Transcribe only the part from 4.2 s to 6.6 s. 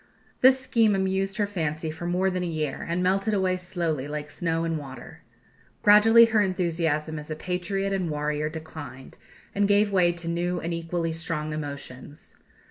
snow in water. Gradually her